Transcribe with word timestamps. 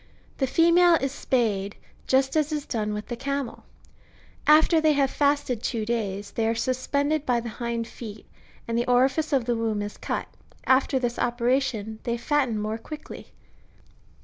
^ 0.35 0.37
The 0.37 0.47
female 0.47 0.95
is 0.95 1.11
spayed, 1.11 1.75
just 2.07 2.35
as 2.35 2.51
is 2.51 2.65
done 2.65 2.91
with 2.91 3.05
the 3.07 3.15
camel; 3.15 3.65
after 4.47 4.81
they 4.81 4.93
have 4.93 5.11
fasted 5.11 5.61
two 5.61 5.85
days, 5.85 6.31
they 6.31 6.47
are 6.47 6.55
suspended 6.55 7.23
by 7.23 7.39
the 7.39 7.49
hind 7.49 7.85
feet, 7.87 8.25
and 8.67 8.75
the 8.75 8.87
orifice 8.87 9.31
of 9.31 9.45
the 9.45 9.55
womb 9.55 9.83
is 9.83 9.97
cut; 9.97 10.27
after 10.65 10.97
this 10.97 11.19
ope 11.19 11.39
ration, 11.39 11.99
they 12.01 12.17
fatten 12.17 12.57
more 12.59 12.79
quickly. 12.79 13.27